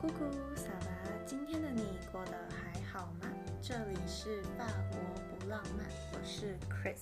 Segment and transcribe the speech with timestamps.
[0.00, 3.28] 姑姑，萨拉，今天的你过得还好吗？
[3.60, 7.00] 这里是法国不浪漫，我是 Chris。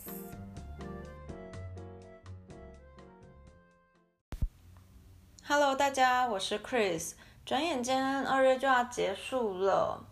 [5.46, 7.12] Hello，大家，我是 Chris。
[7.46, 10.04] 转眼间二月就要结束了，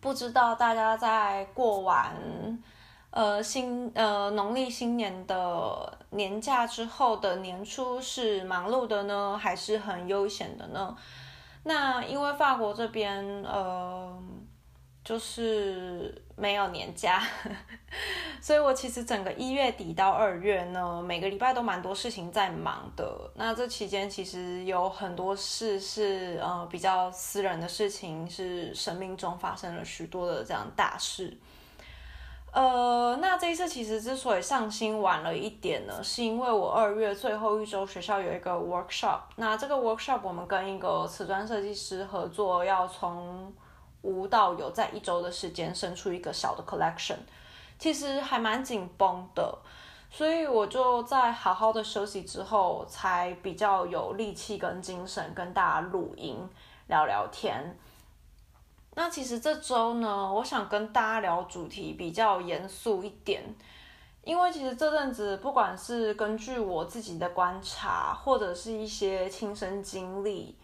[0.00, 2.16] 不知道大家在过完
[3.10, 10.96] 呃新呃农历新年的年假之后的年初是忙碌的呢，还是很悠闲的呢？
[11.68, 14.16] 那因为法国这边，呃，
[15.04, 17.20] 就是没有年假，
[18.40, 23.32] 所以我其实整个一月底到二月呢，每个礼拜都蛮多事情在忙的。
[23.34, 31.36] 那这期间其实有很多事是呃比较私人的事情，是生命中发生了许多的这样大事。
[32.56, 39.20] 呃，那这一次其实之所以上新晚了一点呢，是因为我二月最后一周学校有一个 workshop。
[39.36, 43.52] 那这个 workshop 我们跟一个瓷砖设计师合作，要从
[44.00, 47.18] 无到有，在一周的时间生出一个小的 collection，
[47.78, 49.58] 其实还蛮紧绷的。
[50.08, 56.38] 所以我就在好好的休息之后，才比较有力气跟精神跟大家录音
[56.86, 57.76] 聊聊天。
[58.98, 63.44] 那其实这周呢，我想跟大家聊主题比较严肃一点，
[64.24, 70.56] 因为其实这阵子不管是根据我自己的观察，或者是一些亲身经历，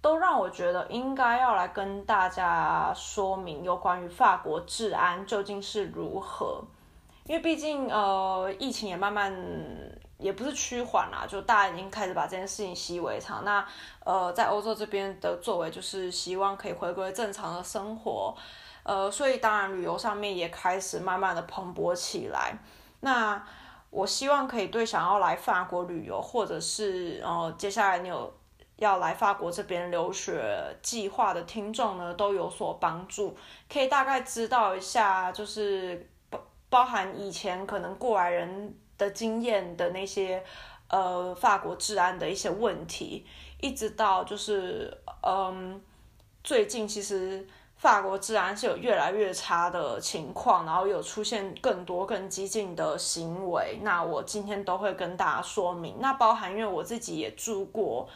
[0.00, 6.60] 都让我觉得应该要来跟大家说明有关于法国治安究竟是如何，
[7.26, 9.32] 因为毕竟呃疫情也慢慢。
[10.18, 13.44] 也不是趋缓啦，就大家已经开始把这件事情习以为常。
[13.44, 13.64] 那
[14.04, 18.36] 呃，在欧洲这边的作为就是希望可以回归正常的生活，
[18.82, 22.58] 呃，所以当然旅游上面也开始慢慢的蓬勃起来。
[23.00, 23.40] 那
[23.90, 28.34] 我希望可以对想要来法国旅游，或者是呃接下来你有
[28.76, 33.36] 要来法国这边留学计划的听众呢，都有所帮助，
[33.72, 38.76] 可以大概知道一下，就是包包含以前可能过来人。
[38.98, 40.44] 的经验的那些，
[40.90, 43.24] 呃，法国治安的一些问题，
[43.60, 44.92] 一直到就是，
[45.22, 45.80] 嗯，
[46.44, 53.78] 最近其实法国治安是有越来越差的情况，然后有出现更多更激进的行为。
[53.82, 55.96] 那我今天都会跟大家说明。
[56.00, 58.08] 那包含因为我自己也住过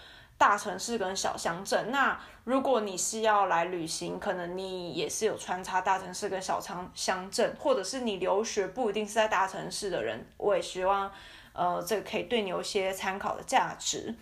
[0.42, 11.08] 大城市跟小乡镇，那如果你是要来旅行，可能你也是有穿插大城市跟小乡乡镇，或者是你留学不一定是在大城市的人，我也希望，
[11.52, 14.12] 呃，这个可以对你有些参考的价值。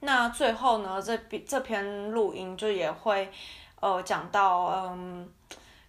[0.00, 1.16] 那最后呢，这
[1.48, 3.32] 这篇录音就也会，
[3.80, 5.26] 呃，讲到嗯，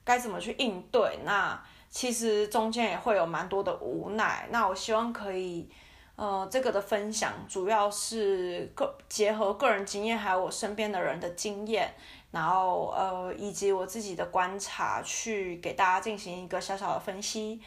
[0.05, 1.19] 该怎么去应对。
[1.25, 4.47] 那其实中间也会有蛮多的无奈。
[4.51, 5.69] 那我希望可以。
[6.15, 11.91] 呃，这个的分享主要是个结合个人经验，还有我身边的人的经验，
[12.29, 17.59] 然后呃，以及我自己的观察，去给大家进行一个小小的分析。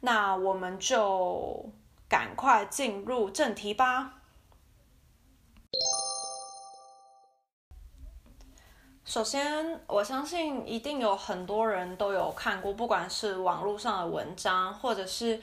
[0.00, 1.64] 那我们就
[2.08, 4.14] 赶快进入正题吧。
[9.04, 15.40] 首先，我相信一定有很多人都有看过，不管是网络上的文章，或者是。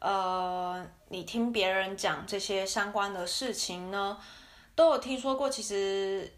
[0.00, 4.16] 呃，你听别人讲这些相关的事情呢，
[4.74, 5.50] 都有听说过。
[5.50, 6.32] 其实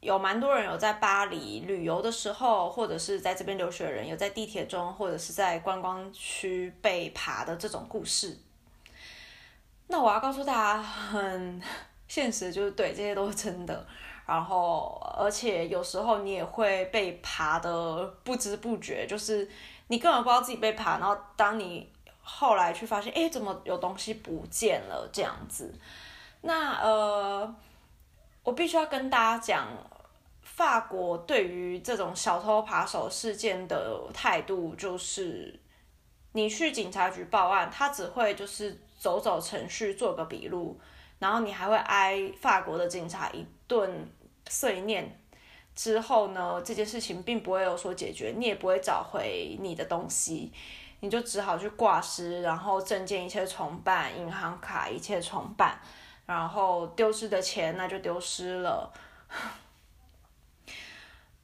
[0.00, 8.36] 有蛮多人有在巴黎旅游的时候，或者是在这边留学的人，有在地铁中或者是在观光区被爬的这种故事。
[9.88, 11.62] 那我要告诉大家，很
[12.08, 13.86] 现实，就是对这些都是真的。
[14.26, 19.48] 然后，而且有时候你也会被爬的不知不觉，就是
[19.86, 20.98] 你根本不知道自己被爬。
[20.98, 21.88] 然后当你
[22.28, 25.08] 后来去发现，哎，怎么有东西不见了？
[25.12, 25.72] 这样子，
[26.40, 27.54] 那呃，
[28.42, 29.68] 我必须要跟大家讲，
[30.42, 35.58] 法国对于这种小偷扒手事件的态度，就是
[36.32, 40.80] 你去警察局报案，他只会就是走走程序，做个笔录，
[41.20, 44.10] 然后你还会挨法国的警察一顿
[44.48, 45.16] 碎念，
[45.76, 50.52] 之后呢，这件事情并不会有所解决，你也不会找回你的东西。
[51.00, 55.78] 你就只好去挂失，然后证件一切重办，银行卡一切重办，
[56.26, 58.92] 然后丢失的钱那就丢失了。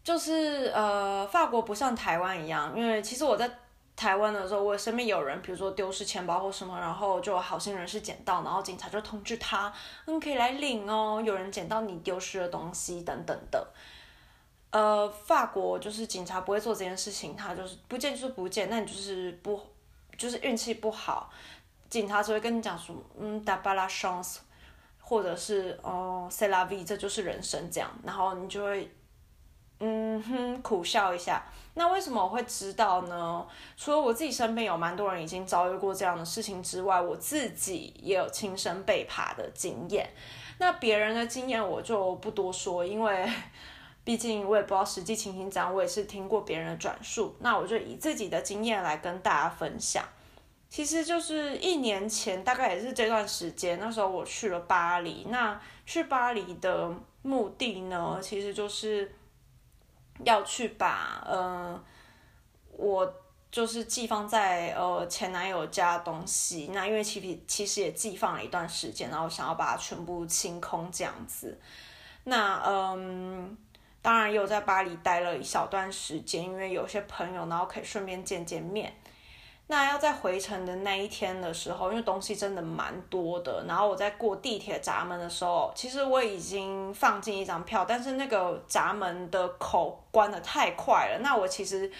[0.03, 3.49] 就是呃，法国不像台湾一样，因为其实我在
[3.95, 9.73] 台湾的时候，我身边有人，比如说丢失钱包或什么，然后就有好心人士捡到，然后警察就通知他，
[10.07, 13.65] 嗯，可以来领哦，有人捡到你丢失的东西等等的。
[14.73, 19.61] 呃，法国就是警察不会做这件事情，他就是不见就是不见，那你就是不
[20.17, 21.31] 就是运气不好，
[21.91, 24.39] 警察只会跟你讲说，嗯，da 拉 chance，
[24.99, 28.91] 或者是哦，c'est la vie，这就是人生这样，然后你就会
[29.81, 31.45] 嗯哼，苦笑一下。
[31.75, 33.47] 那为什么我会知道呢？
[33.77, 40.09] 除了我自己身边有蛮多人已经遭遇过这样的事情之外，我自己也有亲身被爬的经验。
[40.59, 43.29] 那别人的经验我就不多说，因为
[44.05, 47.37] 毕竟我也不知道实际情形怎样，我也是听过别人的转述。
[47.41, 50.05] 那我就以自己的经验来跟大家分享。
[50.69, 55.27] 其实就是一年前，大概也是这段时间，那时候我去了巴黎。
[55.29, 56.91] 那去巴黎的
[57.21, 59.15] 目的呢，其实就是
[60.25, 61.79] 要去把呃，
[62.71, 63.15] 我
[63.51, 66.71] 就是寄放在呃前男友家的东西。
[66.73, 71.61] 那因为其实其实也寄放了一段时间，然后想要把它全部清空这样子。
[72.25, 73.55] 那嗯，
[74.03, 78.93] 当然也有在巴黎待了一小段时间，因为有些朋友，然后可以顺便见见面。
[79.69, 91.21] 那要在回程的那一天的时候，因为东西真的蛮多的，然后我在过地铁闸门的时候，其实我已经放进一张票，但是那个闸门的口关的太快了。
[91.23, 91.91] 那我其实，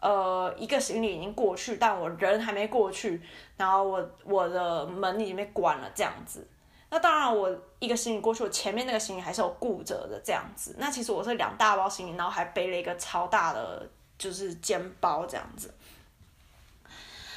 [0.00, 3.20] 呃，一个行李已经过去，但我人还没过去，
[3.58, 6.46] 然后我我的门已经被关了这样子。
[6.90, 10.74] 那当然，我一个行李过去，我前面那个行李还是有顾着的这样子。
[10.78, 13.86] 那其实我是两大包行李，然后还背了一个超大的
[14.18, 15.74] 就是肩包这样子。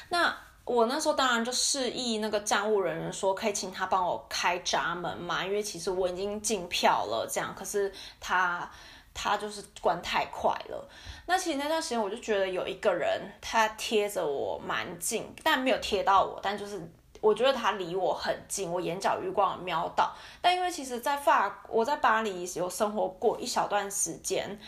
[0.08, 0.34] 那
[0.64, 7.54] 我那时候当然就示意那个站务人员说，可以请他帮我开闸门嘛，因为其实我已经进票了，这样。
[7.54, 8.70] 可是他
[9.12, 10.88] 他就是关太快了。
[11.26, 16.80] 那其实那段时间我就觉得有一个人他贴着我蛮近，但没有贴到我，但就是
[17.22, 20.12] 我觉得他离我很近，我眼角余光瞄到。
[20.42, 24.58] 但因为其实，在法我在巴黎有生活过一小段时间。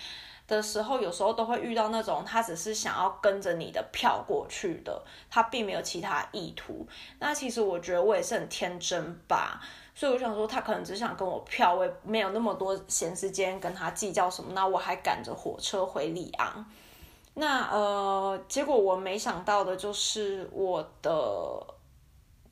[0.46, 6.86] 的时候，有时候都会遇到那种他只是想要跟着你的票过去的，他并没有其他意图。
[7.18, 9.58] 那其实我觉得我也是很天真吧，
[9.94, 14.52] 所以我想说他可能只想跟我票，我也没有那么多闲时间跟他计较什么。
[14.52, 16.62] 那我还赶着火车回里昂，
[17.32, 21.66] 那呃，结果我没想到的就是我的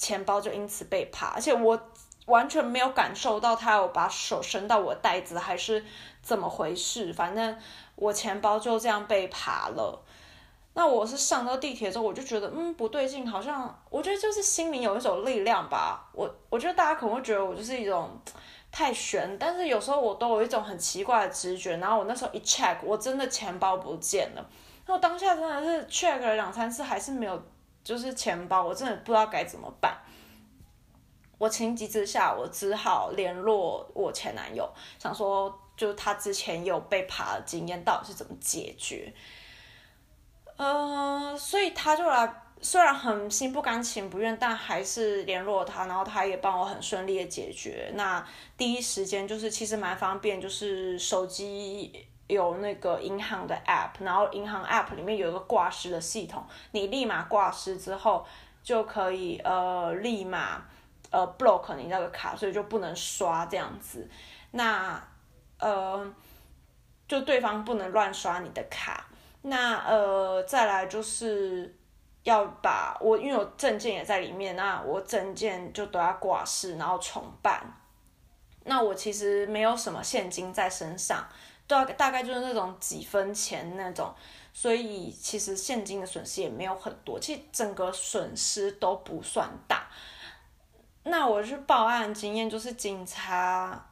[0.03, 1.81] 钱包就因此被扒，而且我
[2.27, 5.85] 完全没有感受到他有把手伸到我袋子还是
[6.21, 7.57] 怎么回事，反正。
[7.95, 10.03] 我钱包就这样被扒了，
[10.75, 16.09] 那我是上到地铁之后，我就觉得嗯不对劲，好像我觉得就是心里有一种力量吧。
[16.13, 18.11] 我我觉得大家可能会觉得我就是一种
[18.73, 21.77] 太悬，但是有时候我都有一种很奇怪的直觉。
[21.77, 24.45] 然后我那时候一 check，我真的钱包不见了。
[24.87, 27.41] 那我当下真的是 check 了两三次，还是没有，
[27.85, 29.97] 就是钱包，我真的不知道该怎么办。
[31.39, 35.59] 我情急之下，我只好联络我前男友，想说。
[35.75, 39.13] 就他之前有被爬的经验，到底是怎么解决？
[40.57, 47.91] 呃，所以他就来，虽然很心不甘情不愿，但还是联络他，然后他也帮我很顺利的解决。
[47.95, 48.25] 那
[48.57, 58.27] 第一时间就是其实蛮方便，就是手机有那个银行的 app，然后银行 app 里面有一个挂失的系统，你立马挂失之后
[58.63, 60.63] 就可以呃立马
[61.11, 64.09] 呃 block 你那个卡，所以就不能刷这样子。
[64.53, 65.03] 那
[65.59, 66.15] 呃，
[67.07, 69.07] 就对方不能乱刷你的卡，
[69.43, 71.75] 那呃，再来就是
[72.23, 77.61] 要把我因为我证件也在里面，那我证件就都要挂失，然后重办。
[78.65, 81.27] 那我其实没有什么现金在身上，
[81.85, 84.15] 大概就是那种几分钱那种，
[84.53, 89.87] 所以其实现金的损失也没有很多，其实整个损失都不算大。
[91.05, 93.89] 那我去报案经验就是警察。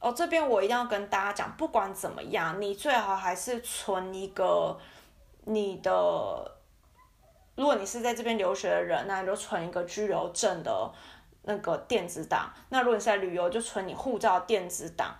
[0.00, 4.76] 哦，这边我一定要跟大家讲，不管怎么样，你最好还是存一个
[5.44, 6.58] 你的。
[7.54, 10.92] 如果你是在这边留学的人，那你就存一个居留证的
[11.42, 12.52] 那个电子档。
[12.70, 15.16] 那如果你是在旅游，就存你护照电子档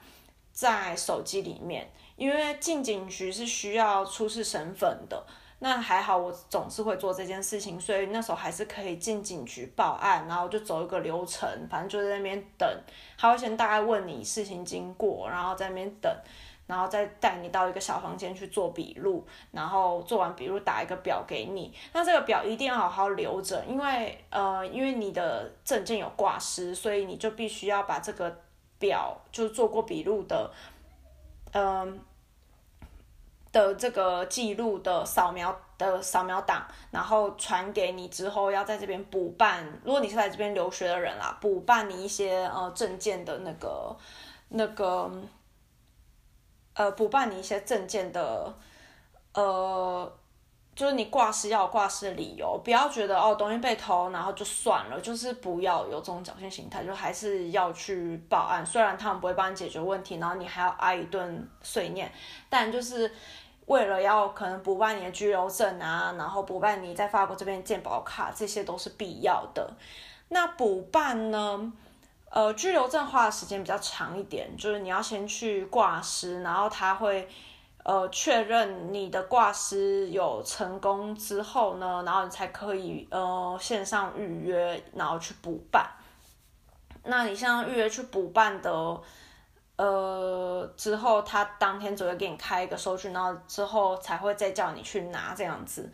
[0.53, 5.25] 在手机里面，因为进警局是需要出示身份的。
[5.65, 12.69] 那还好，我总是会做这件事情，所以那时候还是可以进警局报案，然后就走一个流程，反正就在那边等，
[13.17, 16.13] 他会先大概问你事情经过，然后在那边等，
[16.67, 28.37] 然后再带你到一个小房间去做笔录，然后做完笔录打一个表给你，那这个表一定要好好留着，因为呃，因为你的证件有挂失，所以你就必须要把这个
[28.83, 30.51] 表就是做过笔录的，
[31.53, 32.01] 嗯。
[33.53, 39.63] 的这个记录的扫描的扫描档，然后传给你之后，要在这边补办。
[39.85, 43.95] 如果你是来这边留学的人啦，补办你一些呃证件的那个
[44.49, 45.11] 那个
[46.73, 48.55] 呃补办你一些证件的
[49.35, 50.11] 呃
[50.75, 58.65] 就是你挂失要有挂失的理由，不要觉得哦东西被偷然后就算了，就是不要有这种侥幸心态，就还是要去报案。
[58.65, 62.11] 虽然他们不会帮你解决问题，然后你还要挨一顿碎念，
[62.49, 63.13] 但就是
[63.67, 69.71] 为了要可能补办你的居留证啊，然后补办你在法国这边健保卡，这些都是必要的。
[70.29, 71.73] 那补办呢？
[72.35, 77.29] 呃，居留证花的时间比较长一点，就是你要先去挂失，然后他会
[77.85, 85.91] 呃确认你的挂失有成功之后呢，然后你才可以呃线上预约，然后去补办。
[87.05, 89.01] 那你像预约去补办的，
[89.77, 95.93] 呃之后他当天只会给你开一个收据，然后之后才会再叫你去拿这样子。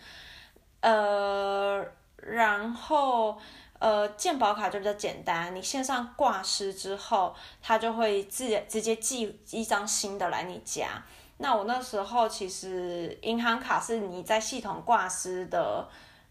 [0.80, 1.85] 呃，
[2.16, 3.38] 然后。
[3.80, 11.00] 呃，健保卡就比较简单，你线上挂失之后，他就会自直接寄一张新的来你家。
[11.38, 15.88] 那我那时候其实银行卡是你在系统挂失的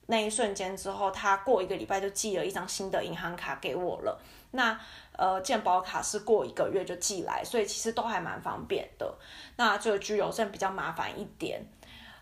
[0.08, 4.22] 那一瞬间之后，他过一个礼拜就寄了一张新的银行卡给我了。
[4.52, 4.80] 那
[5.14, 9.14] 呃，健保卡是过一个月就寄来，所以其实都还蛮方便的。
[9.58, 11.66] 那这个居留证比较麻烦一点。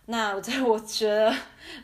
[0.08, 1.34] 那这 我觉得，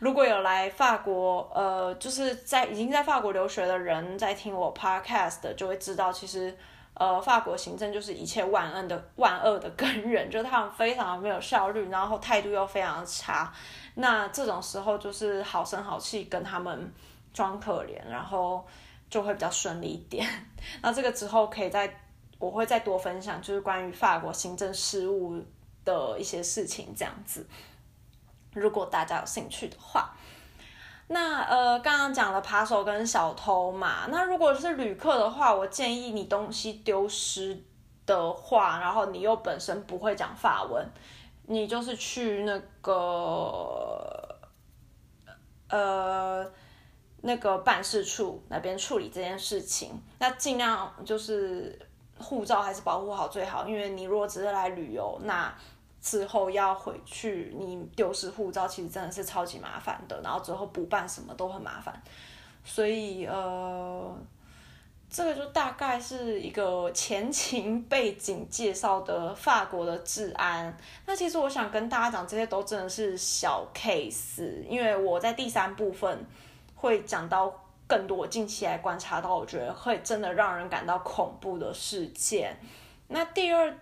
[0.00, 6.56] 如果有来法国，呃，就是在已经在法国留学的人在听我 podcast 的，就会知道，其实，
[6.94, 13.52] 呃，法国行政就是一切万恶的万恶的根源， 就是他们非常没有效率，然后态度又非常差。
[13.94, 16.92] 那这种时候就是好声好气跟他们
[17.32, 18.66] 装可怜，然后
[19.08, 20.26] 就会比较顺利一点。
[20.82, 22.00] 那这个之后可以再，
[22.38, 25.42] 我会再多分享，就是关于法国行政事务
[25.84, 27.46] 的一些事情，这样子。
[28.52, 30.14] 如果大家有兴趣的话，
[31.08, 37.62] 那呃，刚刚讲了扒手跟小偷嘛，那如果是旅客的话，我建议你东西丢失
[38.06, 40.86] 的话，然后你又本身不会讲法文，
[41.46, 44.38] 你就是去那个
[45.68, 46.50] 呃
[47.20, 51.78] 那个办事处那边处理这件事情，那尽量就是
[52.18, 55.52] 护照还是保护好最好，因为你如果只是来旅游，那。
[56.02, 62.02] 之后要回去，你丢失护照其实真的是超级麻烦的，然后之后补办什么都很麻烦，
[62.64, 64.12] 所以呃，
[65.08, 70.76] 这个就大概是一个前情 背景介绍的法国的治安。
[71.06, 76.26] 那其实我想跟大家讲，这些都真的是小 case，因为我在第三部分
[76.74, 77.54] 会讲到
[77.86, 82.58] 更多我近期来观察到，我觉得会真的让人感到恐怖的事件。
[83.06, 83.72] 那第二。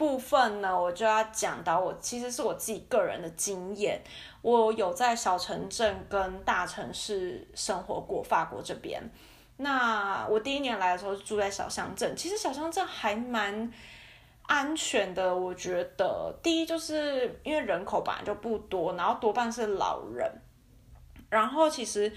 [0.00, 4.00] 部分呢，我就要讲到我其实是我自己个人的经验。
[4.40, 8.98] 我有在小城镇跟大城市生活过，法国这边。
[9.58, 13.70] 那我第一年来的时候住在小乡镇，其实小乡镇还蛮
[14.46, 15.36] 安全的。
[15.36, 20.32] 我觉得第一就是因为人口本来就不多，然后多半是老人，
[21.28, 22.10] 然后其实。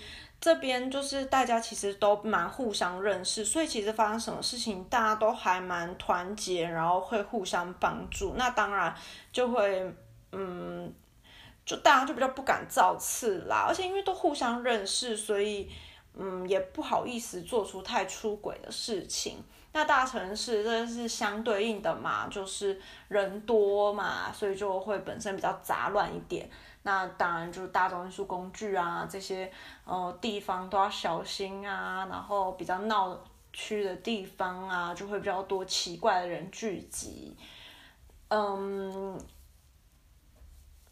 [0.44, 8.34] 这边就是大家其实都蛮互相认识，所以其实发生什么事情，大家都还蛮团结，然后会互相帮助。
[8.36, 8.94] 那当然
[9.32, 9.90] 就会，
[10.34, 10.94] 嗯，
[11.66, 13.68] 就大家就比较不敢造次啦。
[13.70, 15.72] 而且因为都互相认识，所以
[16.14, 19.42] 嗯也不好意思做出太出轨的事情。
[19.72, 26.50] 那大城市这是相对应的嘛，就是人多嘛，所以就会本身比较杂乱一点。
[26.84, 29.52] 那当然就是大众运输工具啊，这些
[29.86, 33.18] 呃地方都要小心啊，然后比较闹
[33.54, 37.36] 区的地方啊，就会比较多奇怪的人聚集。
[38.28, 39.18] 嗯，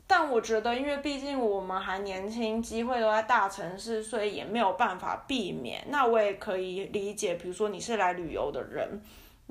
[0.07, 5.83] 但我觉得，因为毕竟我们还年轻，机会都在大城市，所以也没有办法避免。
[5.89, 9.01] 那我也可以理解，比如说你是来旅游的人，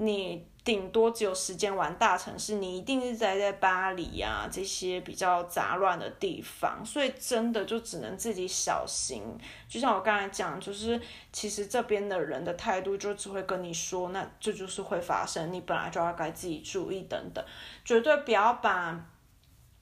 [0.00, 0.46] 你。
[0.62, 9.22] 顶多只有时间玩大城市，你一定是待在巴黎呀这些比较杂乱的地方，所以真的就只能自己小心。
[9.66, 11.00] 就像我刚才讲，就是
[11.32, 17.42] 其实这边的人的态度就只会跟你说，那这就是会发生，你本来就要该自己注意等等，
[17.82, 19.02] 绝对不要把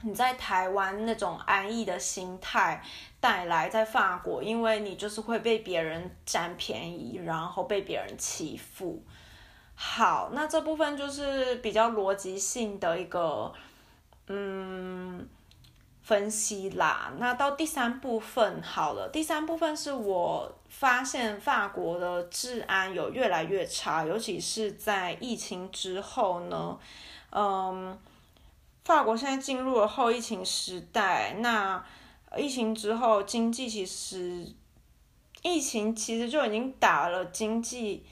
[0.03, 2.81] 你在台湾那种安逸的心态
[3.19, 9.03] 带来在法国，因为你就是会被别人占便宜，然后被别人欺负。
[9.81, 13.53] 好，那这部分就是比较逻辑性的一个
[14.27, 15.25] 嗯
[16.03, 17.13] 分析啦。
[17.19, 26.77] 那到第三部分好了，第三部分是我发现法国的治安有越来越差，尤其是在疫情之后呢。
[27.31, 27.97] 嗯，
[28.85, 31.85] 法国现在进入了后疫情时代，那
[32.37, 34.45] 疫情之后经济其实
[35.43, 38.05] 疫情其实就已经打了经济。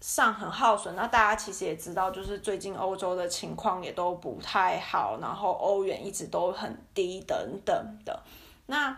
[0.00, 0.94] 上很耗损。
[0.94, 8.22] 那大家其实也知道，就是最近欧洲的情况也都不太好，然后欧元一直都很低等等的。
[8.66, 8.96] 那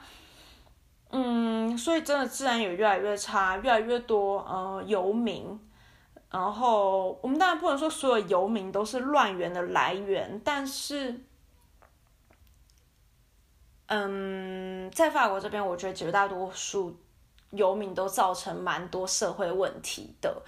[1.10, 5.58] 嗯，所以真的自然也越来越差，越来越多呃游民。
[6.30, 11.24] 然后我们当然不能说所有游民都是乱源的来源，但是，
[13.86, 16.94] 嗯，在法国这边，我觉得绝大多数
[17.52, 20.42] 游民都造成蛮多社会问题的，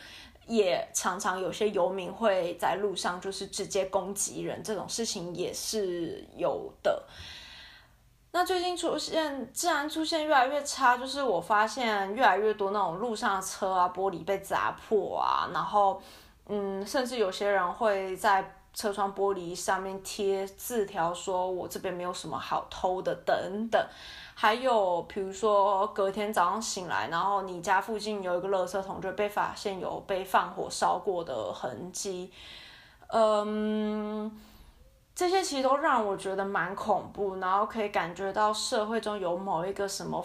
[0.51, 7.05] 也常常有些游民会在路上就是直接攻击人，这种事情也是有的。
[8.33, 16.03] 那最近出现治安出现越来越差，就是我发现越来越多那种路上的车啊，玻璃被砸破啊，然后，
[16.49, 23.81] 嗯，甚至有些人会在车窗玻璃上面贴字条，说我这边没有什么好偷的等等。
[24.35, 32.33] 还有比如说隔天早上醒来，然后你家附近有一个垃圾桶就被发现有被放火烧过的痕迹，
[33.09, 34.41] 嗯。
[35.13, 40.25] 这些其实都让我觉得蛮恐怖，然后可以感觉到社会中有某一个什么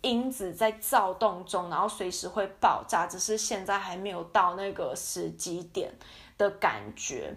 [0.00, 5.92] 因子在躁动中，然后随时会爆炸，只是现在还没有到那个时机点
[6.36, 7.32] 的感觉。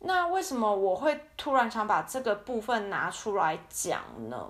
[0.00, 4.48] 那为什么我会突然想把这个部分拿出来讲呢？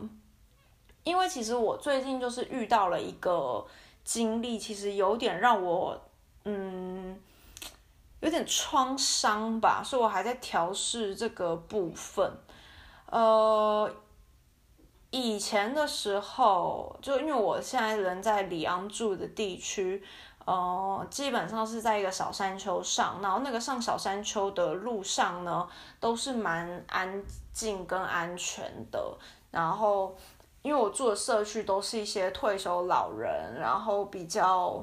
[1.05, 3.67] 因为其实我最近就是遇到了一个
[4.05, 6.01] 经历，其实有点让我
[6.45, 7.19] 嗯。
[8.21, 12.29] 有点创伤吧，所以我还在调试这个部分。
[13.07, 13.89] 呃，
[15.13, 20.03] 以前的时候，就因为我现在人在里昂住的地区，
[20.49, 25.69] 呃，基本上是在一个小山丘上，然后那个上小山丘的路上呢，
[26.01, 29.19] 都是蛮安静跟安全的。
[29.51, 30.17] 然后，
[30.63, 34.83] 因为我住的社区都是一些退休老人，然后比较。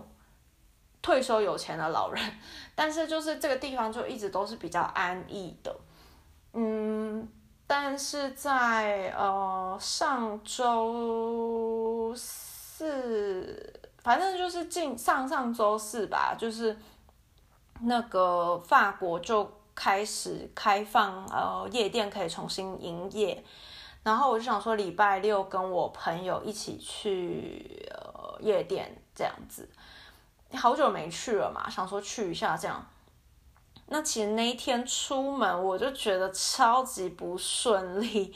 [1.02, 2.20] 退休有钱的老人，
[2.74, 5.76] 但是就是这个地方就一直都是比较安逸的，
[6.54, 7.30] 嗯，
[7.68, 13.72] 但是在呃上周四，
[14.06, 16.78] 反正就是近上上周四吧，就是
[17.82, 23.44] 那个法国就开始开放呃夜店可以重新营业，
[24.04, 29.68] 然后我就想说礼拜六跟我朋友一起去呃夜店这样子。
[30.54, 32.86] 好久没去了嘛，想说去一下这样。
[33.88, 38.36] 那其实那一天出门我就觉得超级不顺利，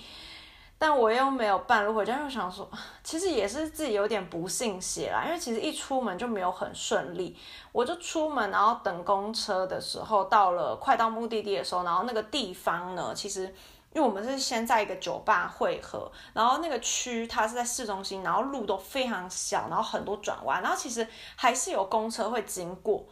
[0.80, 2.68] 但我又没有半路回家，又想说，
[3.04, 5.24] 其实也是自己有点不信邪啦。
[5.28, 7.38] 因为其实一出门就没有很顺利，
[7.72, 13.54] 我就出门，然后等公车的时候，到了快到目的地的时候，然后那个地方呢，其实。
[13.92, 23.04] 因为我们是先在一个酒吧汇合，然后那个区它是在市中心，然后路都非常小，然后很多转弯，然后其实还是有公车会经过，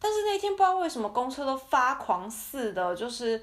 [0.00, 3.40] 但是那天不知道为什么公车都发狂似的，就是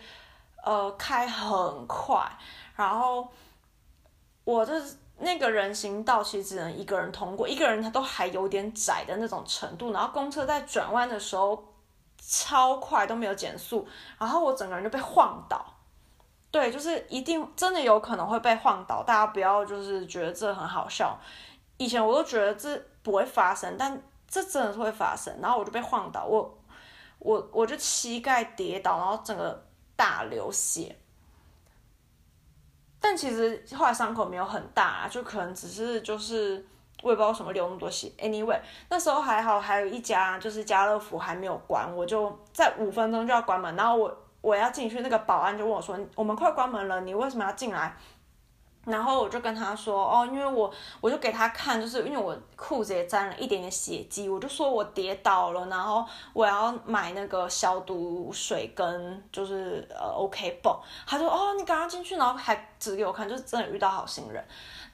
[0.66, 2.30] 呃开很快，
[2.76, 3.26] 然后
[4.52, 4.74] 我这
[5.20, 11.74] 那个人行道其实只能一个人通过，一个人他都还有点窄的那种程度，然后公车在转弯的时候
[12.18, 13.88] 超快都没有减速，
[14.20, 15.64] 然后我整个人就被晃倒。
[16.52, 21.18] 对，就是一定真的有可能会被晃倒，大家不要就是觉得这很好笑。
[21.78, 25.34] 以前我都觉得这不会发生，但这真的是会发生。
[25.42, 26.60] 然后我就被晃倒，我
[27.20, 30.98] 我我就膝盖跌倒，然后整个大流血。
[33.02, 36.66] 但其实后来伤口没有很大，就可能只是就是
[37.04, 38.08] 我也不知道什么流那么多血。
[38.20, 44.18] Anyway，那时候还好，还有一家就是家乐福还没有关，我就在五分钟就要关门，然后我。
[44.42, 47.96] 我要进去，那个保安就问我说：“我们快关门了，你为什么要进来？”
[48.86, 64.44] 然后我就跟他说：“哦，因为我我就给他看，就是因为我裤子也沾了一点点血迹，我就说我跌倒了，然后我要买那个消毒水跟就是呃 OK 泵。”他说：“哦，你赶快进去，然后还指给我看，就是真的遇到好心人。”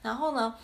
[0.02, 0.54] 然后呢，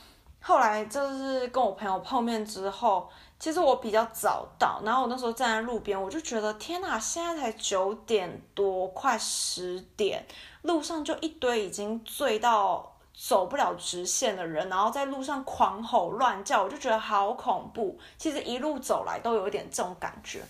[0.41, 3.09] 后来就是跟我朋友碰面之后。
[3.37, 10.25] 其实我比较早到，然后我那时候站在路边，我就觉得天哪，现在才九点多，快十点，
[10.63, 17.99] 路上就一堆已经醉到走不了直线的人，然后在路上狂吼乱叫，我就觉得好恐怖。
[18.19, 20.43] 其实一路走来都有一点这种感觉，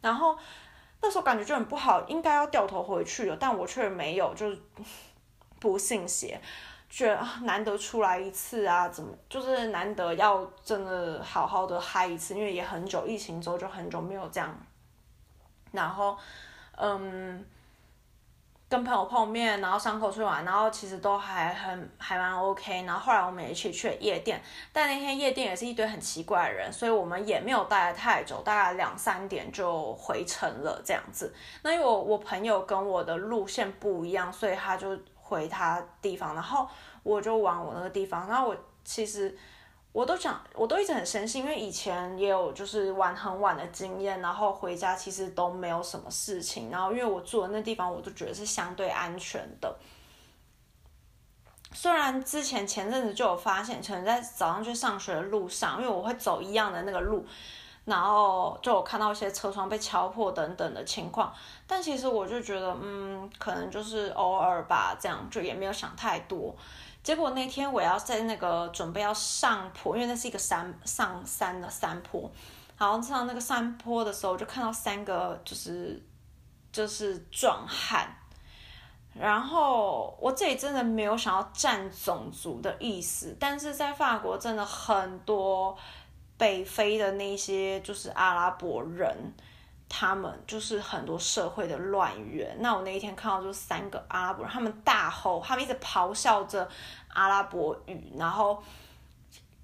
[0.00, 0.36] 然后
[1.02, 4.50] 那时候感觉就很不好，应该要掉头回去了，但我却没有，就
[5.60, 6.40] 不信邪。
[6.88, 14.56] 觉得难得出来一次啊，怎么就是难得要真的好好的嗨一次，因为也很久疫情之后就很久没有这样。
[15.72, 16.16] 然后，
[16.76, 17.44] 嗯，
[18.68, 22.82] 跟朋友碰面，然后伤口出去玩，然后其实都还很还蛮 OK。
[22.82, 31.32] 然后后来我们也一起去了夜店，但那天夜店也是一堆很奇怪的人，所以我们也没有待太久，大概两三点就回城了这样子。
[31.62, 36.68] 那因为我我朋友跟我的路线不一样，所以他就回他地方，然后
[37.02, 38.28] 我就往我那个地方。
[38.28, 39.36] 然后我其实。
[39.96, 46.70] 我都想，我都一直很生气，因为以前也有就是玩很晚的经验，然后回家其实都没有什么事情。
[46.70, 49.74] 然后因为我住的那地方，我都觉得是相对安全的。
[51.72, 57.24] 虽然之前前阵子就有发现，可能在早上去上学的路上，因为我会走一样的那个路，
[57.86, 61.32] 然后就有看到一些车窗被敲破等等的情况。
[61.66, 66.54] 但其实我就觉得，嗯，可能就是偶尔吧，这样就也没有想太多。
[67.06, 72.28] 结果那天我要在那个准备要上坡，因为那是一个山上山的山坡，
[72.76, 76.02] 然后上那个山坡的时候，就看到三个就是
[76.72, 78.12] 就是壮汉，
[79.14, 85.78] 然后我这里真的没有想要占种族的意思，但是在法国真的很多
[86.36, 89.32] 北非的那些就是阿拉伯人。
[89.88, 92.56] 他们就是很多社会的乱源。
[92.60, 96.68] 那我那一天看到就是三个阿拉伯人，他们大吼，他们一直咆哮着
[97.08, 98.62] 阿拉伯语，然后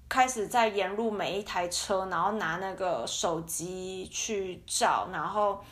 [0.07, 5.63] 开始在沿路每一台车，然后拿那个手机去照，然后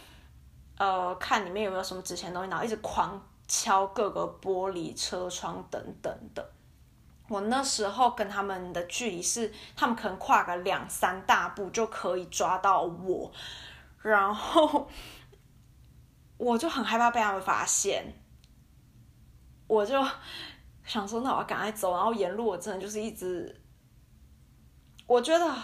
[0.77, 6.45] 呃看里面有没有什么值钱东西，然后一直狂敲各个玻璃车窗等等的。
[7.29, 13.31] 我那时候跟他们的距离是，他们可能跨个两三大步就可以抓到我。
[14.01, 14.89] 然后
[16.37, 18.03] 我就很害怕被他们发现，
[19.67, 20.03] 我就
[20.83, 21.93] 想说，那我要赶快走。
[21.93, 23.61] 然后沿路我真的就是一直，
[25.05, 25.55] 我觉得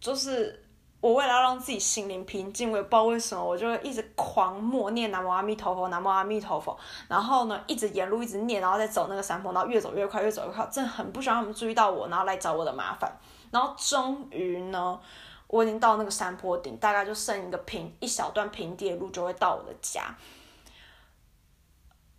[0.00, 0.66] 就是
[1.00, 6.76] 我为了要让自己心灵平静，我也不知道为什么，我就一直狂默念南无阿弥陀佛，南无阿弥陀佛。
[7.06, 13.08] 然后呢，一直沿路一直念，然后再走那个山坡，然后越走越快，越走越快，真的很不希望他们注意到我，然后来找我的麻烦。
[13.52, 15.00] 然后终于呢。
[15.48, 20.14] 我已经到那个山坡顶，大概就剩一个平一小段平地的路就会到我的家。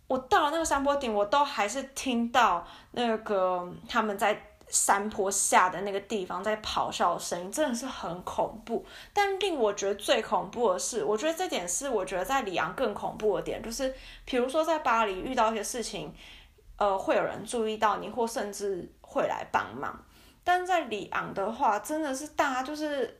[0.08, 8.84] 我到了那个山坡顶，我都还是听到那个他们在山坡下的那个地方在咆哮的声音，真的是很恐怖。
[9.12, 16.12] 但令我觉得最恐怖的是，我觉得这点是我觉得在里昂更恐怖的点，就是比如说在巴黎遇到一些事情，
[16.76, 20.04] 呃，会有人注意到你，或甚至会来帮忙。
[20.42, 23.19] 但在里昂的话，真的是大家就是。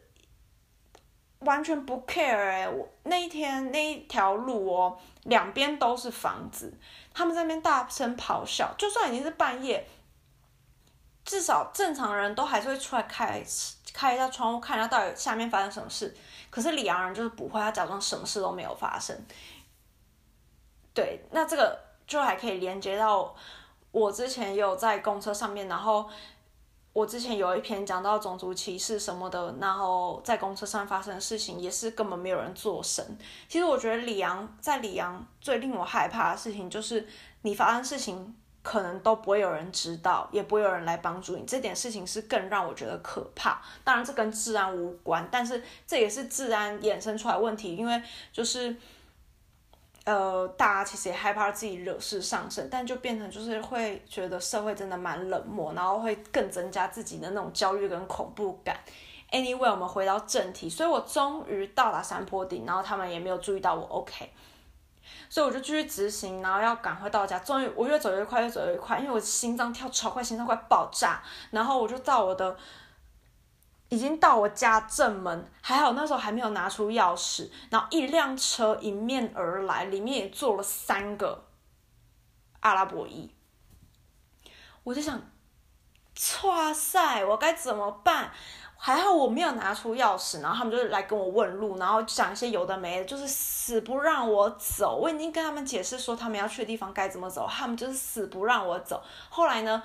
[1.41, 6.73] 完全不 care 哎，我那一天那一条路哦，两边都是房子，
[7.15, 9.87] 他们在那边大声咆哮，就算已经是半夜，
[11.25, 13.43] 至少正常人都还是会出来开
[13.95, 16.15] 开一下窗户看一下到底下面发生什么事。
[16.51, 19.17] 可是里昂人就是不会，他假装什么事都没有发生。
[20.93, 23.35] 对，那这个就还可以连接到
[23.93, 26.09] 我之前也有在公车上面，然后。
[26.93, 33.05] 我之前有一篇讲到种族歧视什么的，然后在公车上发生的事情也是根本没有人做声。
[33.49, 37.07] 其实我觉得里昂在里昂最令我害怕的事情就是
[37.43, 41.45] 你发生事情可能都不会有人知道，也不会有人来帮助你。
[41.47, 43.63] 这点事情是更让我觉得可怕。
[43.85, 48.77] 当然这跟治安无关，但是这也是治安衍生出来问题，因为就是。
[50.05, 58.75] 呃，大家其实也害怕自己惹事上身，但就变成就是会觉得社会真的蛮冷漠，然后会更增加自己的那种焦虑跟恐怖感。
[59.31, 64.31] Anyway，我们回到正题，所以我终于到达山坡顶，然后他们也没有注意到我，OK，
[65.29, 67.39] 所以我就继续执行，然后要赶快到家。
[67.39, 72.57] 终于，我越走越快，越走越快，因为我心脏跳超快，心脏快爆炸，然后我就到我的。
[73.91, 81.49] 已经到我家正门，还好那时候还没有拿出钥匙，然后一辆车迎面而来，里面也坐了三个
[82.61, 83.35] 阿拉伯裔。
[84.85, 85.21] 我就想，
[86.45, 88.31] 哇塞，我该怎么办？
[88.77, 94.97] 还好我没有拿出钥匙，然后他们就来跟我问路，然后讲一些有的没的，就是死不让我走。
[94.97, 99.03] 我已经跟他们解释说他们要去的地方该怎么走，他们就是死不让我走。
[99.29, 99.83] 后来呢？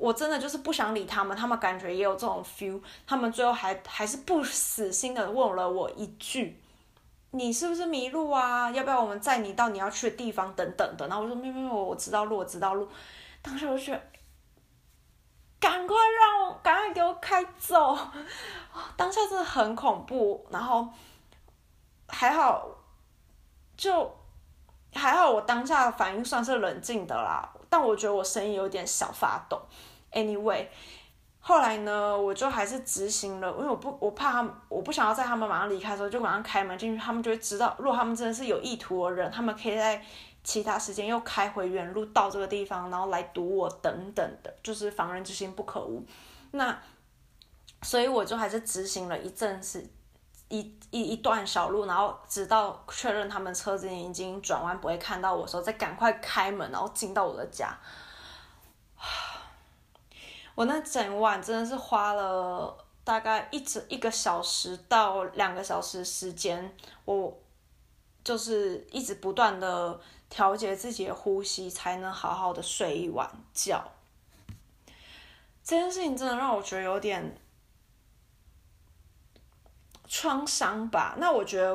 [0.00, 6.58] 我真的就是不想理他们，他们感觉也有这种 feel，他们最后还还是不死心的问了我一句
[7.32, 8.70] ：“你是不是迷路啊？
[8.70, 12.88] 要不要我们载你到你要去的地方等等的？”然后我说：“没有没有，我知道路，我知道路。”
[13.42, 14.02] 当时我就觉得，
[15.60, 17.98] 赶快让我，赶快给我开走！
[18.96, 20.88] 当下真的很恐怖，然后
[22.08, 22.66] 还好，
[23.76, 24.10] 就
[24.94, 29.60] 还好，我当下反应算是冷静的啦，但我觉得我声音有点小发抖。
[30.12, 30.66] Anyway，
[31.38, 40.04] 后来呢，我就还是执行了，因为我不，我怕他们，我不想要在他们马上离开的时候就马上开门进去，他们就会知道，如果他们真的是有意图的人，他们可以在
[40.42, 46.04] 其他时间又开回原路到这个地方，然后来堵我等等的，就是防人之心不可无。
[46.50, 46.76] 那
[47.82, 49.88] 所以我就还是执行了一阵子，
[50.48, 57.78] 一一一段小路，然后直到确认他们车子已经转弯不会看到我的时候，再赶快开门，然后进到我的家。
[60.60, 67.34] 我那整晚真的是花了大概一整一个小时到两个小时时间，我
[68.22, 73.82] 就是一直不断的调节自己的呼吸，才能好好的睡一晚觉。
[75.64, 77.34] 这件事情真的让我觉得有点
[80.06, 81.14] 创伤吧。
[81.16, 81.74] 那我觉得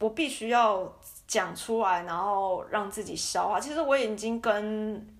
[0.00, 3.58] 我必须要讲出来，然后让自己消化。
[3.58, 5.16] 其实我已经跟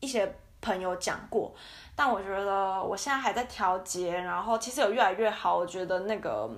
[0.00, 1.54] 一些朋友讲过。
[1.94, 5.58] 但我觉得我现在还在调节，然后其实有越来越好。
[5.58, 6.50] 我觉得那个，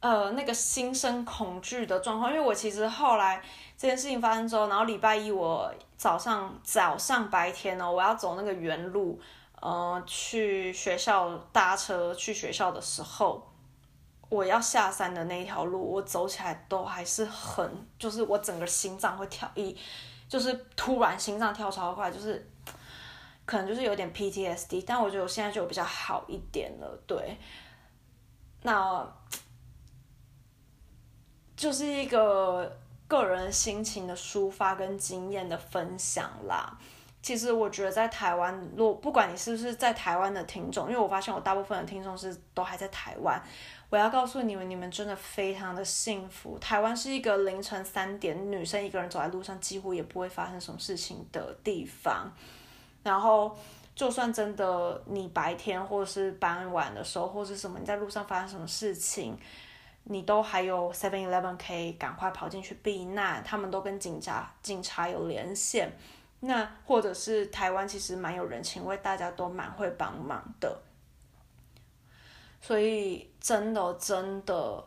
[0.00, 3.40] 呃，那个心生恐惧的状况，因为我其实后来
[3.76, 9.20] 这件事情发生之后，然后礼拜一我早上早上白天呢，我要走那个原路，
[9.60, 13.46] 呃，去学校搭车去学校的时候，
[14.30, 19.76] 我要下山的那一条路，我走起来都还是很，就是我整个心脏会跳一，
[20.26, 22.46] 就是突然心脏跳超快，就是。
[23.50, 27.02] 可能就是有点 PTSD，但我觉得我现在就比较好一点了。
[27.04, 27.36] 对，
[28.62, 29.04] 那
[31.56, 36.78] 就是一个个人心情的抒发跟经验的分享啦。
[37.20, 43.42] 其实我觉得在台湾，若不管你是不是在台湾的听众，因为我发现我大部分的听众是都还在台湾，
[43.88, 46.56] 我要告诉你们，你们真的非常的幸福。
[46.60, 52.32] 台湾是一个凌晨三点，女生一个人走在路上几乎也不会发生什么事情的地方。
[53.02, 53.56] 然后，
[53.94, 59.38] 就算真的你白天或者是傍晚的时候，或是什么你在路上发生什么事情，
[60.04, 63.42] 你都还有 Seven Eleven 可以赶快跑进去避难。
[63.42, 65.90] 他们都跟警察警察有连线。
[66.40, 70.78] 那或者是台湾其实蛮有人情味，大家都蛮会帮忙的。
[72.60, 74.84] 所以真的真的，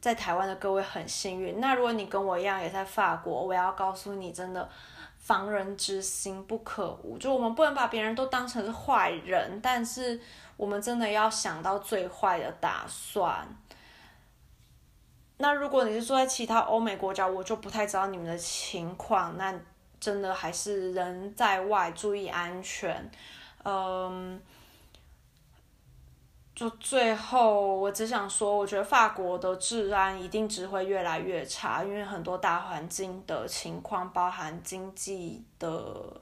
[0.00, 1.60] 在台湾的各位很幸运。
[1.60, 4.68] 那如果你跟我一样也在法国，我要告诉你，真的。
[5.20, 10.20] 防人之心不可无，就我们不能把别人都当成是坏人，但是
[10.56, 13.46] 我们真的要想到最坏的打算。
[15.36, 19.54] 那如果你是住在其他欧美国家，我就不太知道你们的情况，那
[20.00, 23.10] 真的还是人在外注意安全，
[23.64, 24.42] 嗯。
[26.60, 36.20] 就最后，我只想说，我觉得法国的治安一定只会越来越差，因为很多大环境的情况，包含经济的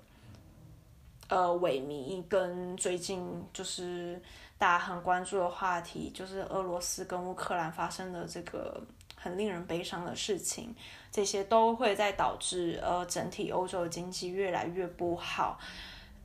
[1.28, 4.22] 呃萎靡，跟最近就是
[4.56, 8.80] 大家很关注的话题，就是俄罗斯跟乌克兰发生的这个
[9.16, 10.72] 很令人悲伤的事情，
[11.10, 15.58] 这些都会在导致呃整体欧洲的经济越来越不好。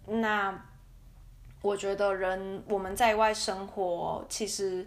[0.05, 0.55] 那。
[1.63, 4.85] 我觉得人我们在外生活，其实，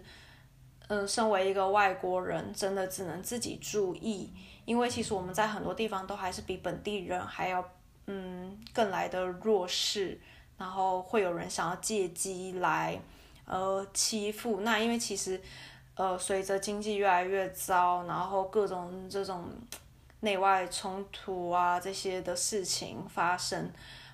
[0.89, 4.31] 嗯，身为一个外国人，真的只能自己注意，
[4.63, 7.67] 因为其实我们在很多地方都还是比本地人还要，
[8.05, 10.21] 嗯，更来的弱势，
[10.59, 13.01] 然后会有人想要借机来，
[13.45, 14.59] 呃，欺负。
[14.61, 15.41] 那因为其实，
[15.95, 19.49] 呃，随着经济越来越糟，然后各种这种
[20.19, 23.67] 内外冲突啊这些的事情发生，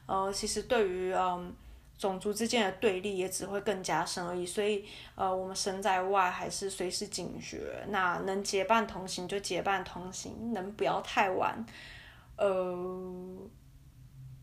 [0.05, 1.53] 呃，其实对于嗯。
[2.03, 4.83] 种族之间的对立也只会更加深而已，所以
[5.15, 7.81] 呃，我们身在外还是随时警觉。
[7.87, 11.65] 那能结伴同行就结伴同行，能不要太晚，
[12.35, 12.77] 呃，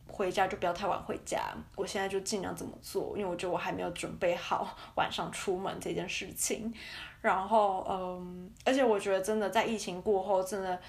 [0.08, 1.52] 回家就不要太晚回家。
[1.76, 6.72] 我现在就尽量这么做，因为我觉得我还没有准备好晚上出门这件事情。
[7.20, 10.80] 然后嗯，而且我觉得真的在疫情过后，真的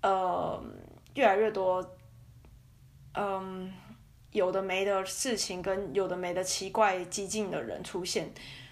[0.00, 0.62] 呃
[1.14, 1.84] 越来越多，
[3.14, 3.72] 嗯。
[4.34, 8.28] 有的没的事情跟有的没的奇怪激进的人出现，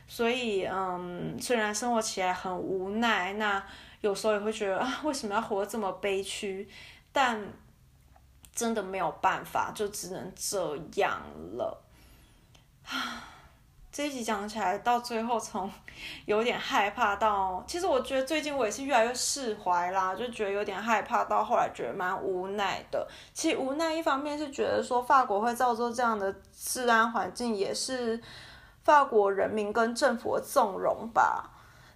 [0.09, 3.65] 所以嗯，虽然生活起来很无奈，那
[4.01, 6.69] 有时候也会觉得啊， 为什么要活这么悲屈？
[7.13, 7.41] 但
[8.53, 11.23] 真的没有办法，就只能这样
[11.57, 11.81] 了，
[13.93, 15.71] 这一集讲起来，到最后从
[16.25, 23.07] 有点害怕到，其实我觉得最近我也是越来越释怀啦，就觉得有点害怕，到后来觉得蛮无奈的。
[23.35, 28.19] 其实无奈一方面是觉得说法国会造就这样的治安环境，也是
[28.83, 31.51] 法国人民跟政府的纵容吧。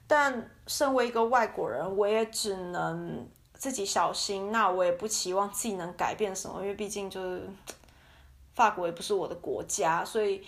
[0.06, 4.52] 但身为一个外国人，我也只能自己小心。
[4.52, 7.48] 那我也不期望自己能改变什么，因为毕竟就是
[8.54, 10.44] 法国也不是我的国家，所以。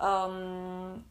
[0.00, 1.02] 嗯，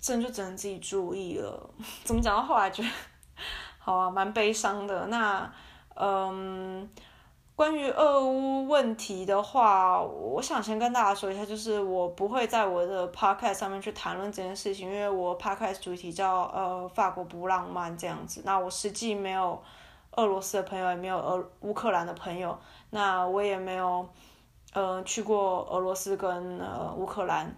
[0.00, 1.70] 真就只能自己注意了。
[2.04, 2.88] 怎么讲到后来觉得，
[3.78, 5.06] 好啊，蛮悲伤的。
[5.06, 5.52] 那
[5.94, 6.88] 嗯。
[7.58, 18.42] 关于俄乌问题的话，我想先跟大家说一下，就是我不会在我的 podcast 上面去谈论这件事情，因为我 podcast 主题叫呃法国不浪漫这样子。
[18.44, 19.60] 那我实际没有
[20.12, 22.56] 俄罗斯的朋友，也没有俄乌克兰的朋友，
[22.90, 24.08] 那我也没有
[24.72, 27.56] 呃去过俄罗斯跟呃乌克兰，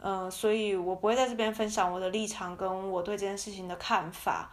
[0.00, 4.50] 嗯，所以我不会在这边分享我的立场跟我对这件事情的看法，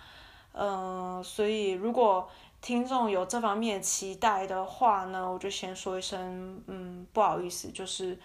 [0.53, 2.29] 嗯，所以如果。
[2.61, 8.19] 听众有这方面期待的话呢，我就先说一声，嗯，不好意思，就是，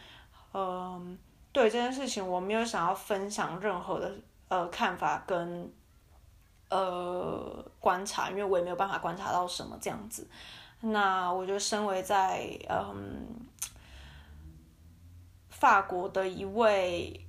[0.52, 1.16] 嗯，
[1.52, 4.12] 对这件事情我没有想要分享任何的
[4.48, 5.72] 呃看法跟
[6.68, 10.26] 呃观察，因为我也没有办法观察到什么这样子。
[10.84, 13.26] 那我就身为在嗯
[15.48, 17.26] 法国的一位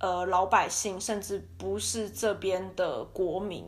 [0.00, 3.64] 呃老百姓，甚至不是这边的国民。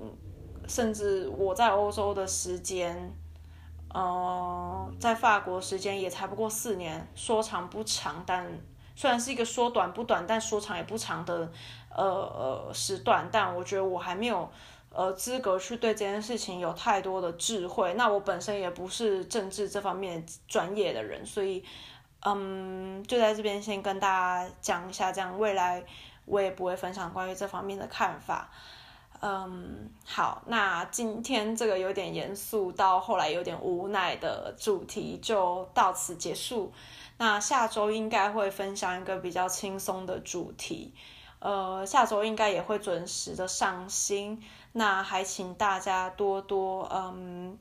[0.66, 3.14] 甚至我在欧洲的时间，
[3.94, 8.46] 嗯，在法国时间也才不过四年，说长不长，但
[8.96, 11.52] 虽然是一个说短不短，但说长也不长的，
[11.90, 14.50] 呃呃时段，但我觉得我还没有
[14.94, 17.92] 呃资格去对这件事情有太多的智慧。
[17.94, 21.64] 那我本身也不是政治这方面专业的人，所以
[22.24, 25.84] 嗯，就在这边先跟大家讲一下，这样未来
[26.24, 28.50] 我也不会分享关于这方面的看法。
[29.20, 36.72] 嗯，好，那今天这个有点严肃，到后来有点无奈的主题就到此结束。
[37.16, 40.92] 那下周应该会分享一个比较轻松的主题，
[41.38, 44.42] 呃，下周应该也会准时的上新。
[44.74, 47.58] 那还请大家多多嗯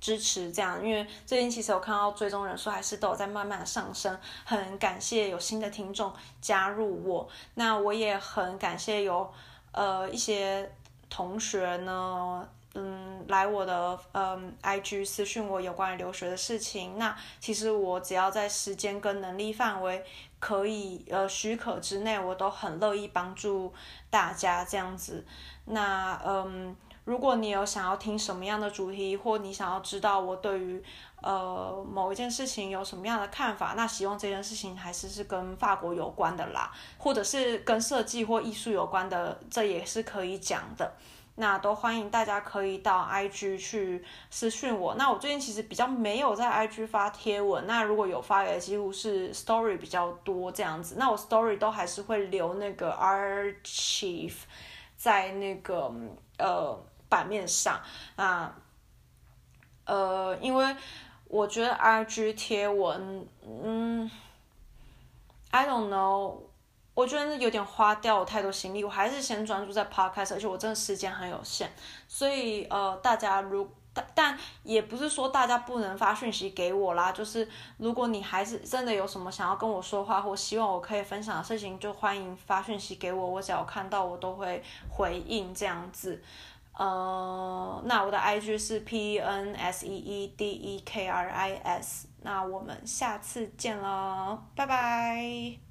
[0.00, 7.28] 支持，这样，因为最近其实我看到追踪人数还是都有在慢慢的上升，很感谢有新的听众加入我。
[7.54, 9.30] 那我也很感谢有
[9.72, 10.72] 呃一些。
[11.10, 16.98] 同学呢，嗯，来我的嗯 IG 私讯我有关于留学的事情。
[16.98, 20.04] 那其实我只要在时间跟能力范围
[20.40, 23.72] 可以呃许可之内，我都很乐意帮助
[24.10, 25.24] 大家这样子。
[25.66, 30.82] 那嗯，如果你有想要听什么样的主题，或你想要知道我对于
[31.22, 40.92] 呃某一件事情有什么样的看法，那希望这件事情还是是跟法国有关的啦，或者是跟设计或艺术有关的，这也是可以讲的。
[41.36, 44.94] 那都欢迎大家可以到 IG 去私讯我。
[44.94, 50.94] 那我最近其实比较没有在 IG 发贴文，那如果有发的，几乎是 Story 比较多这样子。
[50.96, 54.36] 那我 Story 都还是会留那个 Archive
[54.96, 55.92] 在那个
[56.38, 57.80] 呃版面上。
[58.16, 58.54] 那
[59.86, 60.76] 呃，因为
[61.26, 64.10] 我觉得 IG 贴文，嗯
[65.50, 66.38] ，I don't know。
[66.94, 71.68] 我觉得有点花掉我太多心力，我还是先专注在 podcast，而且我真的时间很有限，
[72.06, 86.22] 所以呃，大家如但但也不是说大家不能发讯息给我啦，就是如果你还是真的有什么想要跟我说话或希望我可以分享的事情，就欢迎发讯息给我，我只要看到我都会回应这样子。
[86.76, 95.63] 呃，那我的 IG 是 p e n s e e d e k r i s，那我们下次见了，拜拜。